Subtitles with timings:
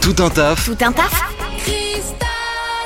[0.00, 1.22] Tout un taf, Tout un taf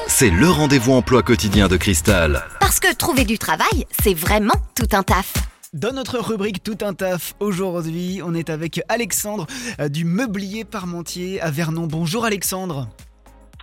[0.07, 2.43] c'est le rendez-vous emploi quotidien de Cristal.
[2.59, 5.33] Parce que trouver du travail, c'est vraiment tout un taf.
[5.75, 9.47] Dans notre rubrique Tout un taf, aujourd'hui, on est avec Alexandre
[9.81, 11.87] euh, du Meublier Parmentier à Vernon.
[11.87, 12.89] Bonjour Alexandre.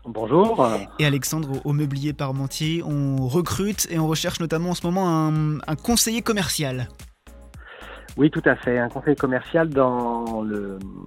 [0.05, 0.65] Bonjour.
[0.99, 5.09] Et Alexandre, au- au Meublier Parmentier, on recrute et on recherche notamment en ce moment
[5.27, 6.87] un, un conseiller commercial.
[8.17, 8.79] Oui, tout à fait.
[8.79, 10.45] Un conseil commercial dans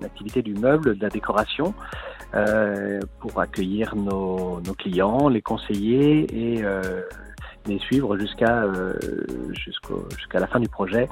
[0.00, 1.75] l'activité du meuble, de la décoration,
[2.35, 7.00] euh, pour accueillir nos, clients, les conseiller et euh,
[7.66, 8.93] les suivre jusqu'à euh,
[9.52, 11.08] jusqu'à la fin du projet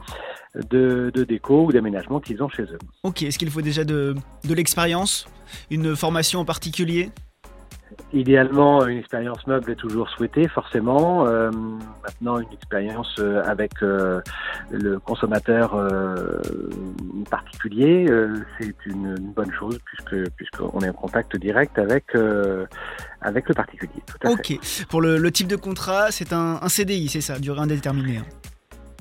[0.70, 2.78] de, de déco ou d'aménagement qu'ils ont chez eux.
[3.02, 4.14] Ok, est-ce qu'il faut déjà de,
[4.46, 5.26] de l'expérience
[5.70, 7.10] Une formation en particulier?
[8.12, 11.26] Idéalement, une expérience meuble est toujours souhaitée, forcément.
[11.26, 11.50] Euh,
[12.02, 14.20] maintenant, une expérience euh, avec euh,
[14.70, 16.40] le consommateur euh,
[17.30, 18.06] particulier,
[18.58, 22.04] c'est une, une bonne chose puisque puisqu'on est en contact direct avec
[23.20, 24.02] avec le particulier.
[24.06, 24.54] Tout à fait.
[24.54, 28.18] Ok, pour le, le type de contrat, c'est un, un CDI, c'est ça, durée indéterminée.
[28.18, 28.26] hein.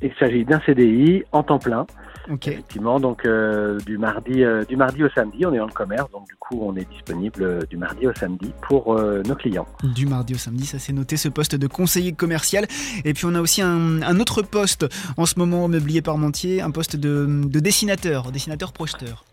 [0.01, 1.85] Il s'agit d'un CDI en temps plein,
[2.29, 2.99] Effectivement.
[2.99, 6.27] Donc euh, du mardi euh, du mardi au samedi, on est dans le commerce, donc
[6.27, 9.67] du coup, on est disponible euh, du mardi au samedi pour euh, nos clients.
[9.83, 12.67] du mardi au samedi, ça c'est noté, ce poste de conseiller commercial.
[13.03, 14.85] Et puis on a aussi un, un autre poste
[15.17, 19.25] en ce moment au Meublier Parmentier, un poste de, de dessinateur, dessinateur projeteur.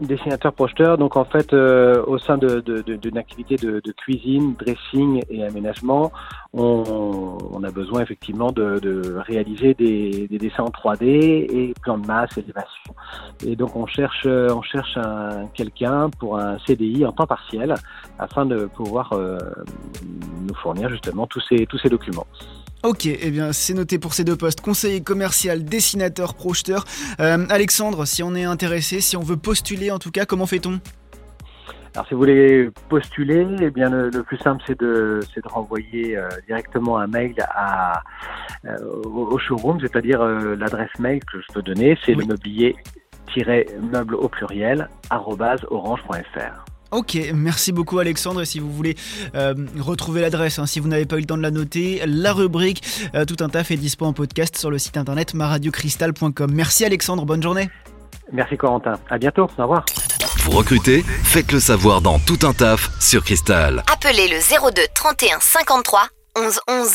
[0.00, 3.90] Dessinateur projeteur, donc en fait, euh, au sein de- de- de- d'une activité de, de
[3.92, 6.12] cuisine, dressing et aménagement,
[6.52, 11.98] on, on a besoin effectivement de, de réaliser des, des dessins en 3D et plans
[11.98, 12.94] de masse, élévation.
[13.44, 17.74] Et donc on cherche, euh, on cherche un, quelqu'un pour un CDI en temps partiel
[18.20, 19.38] afin de pouvoir euh,
[20.46, 22.26] nous fournir justement tous ces, tous ces documents.
[22.82, 26.84] Ok, eh bien c'est noté pour ces deux postes, conseiller commercial, dessinateur, projeteur.
[27.20, 30.80] Euh, Alexandre, si on est intéressé, si on veut postuler en tout cas, comment fait-on?
[31.94, 35.48] Alors, si vous voulez postuler, eh bien, le, le plus simple, c'est de, c'est de
[35.48, 38.00] renvoyer euh, directement un mail à,
[38.64, 42.24] euh, au, showroom, c'est-à-dire euh, l'adresse mail que je peux donner, c'est Oui.
[42.24, 46.64] le mobilier-meuble au pluriel, orange.fr.
[46.90, 48.42] Ok, merci beaucoup Alexandre.
[48.42, 48.96] Et si vous voulez
[49.34, 52.32] euh, retrouver l'adresse, hein, si vous n'avez pas eu le temps de la noter, la
[52.32, 52.82] rubrique
[53.14, 56.50] euh, Tout un taf est dispo en podcast sur le site internet maradiocristal.com.
[56.52, 57.68] Merci Alexandre, bonne journée.
[58.32, 58.98] Merci Corentin.
[59.08, 59.48] À bientôt.
[59.58, 59.84] Au revoir.
[60.44, 63.82] Vous recrutez Faites le savoir dans Tout un taf sur Cristal.
[63.92, 66.00] Appelez le 02 31 53
[66.36, 66.90] 11 11.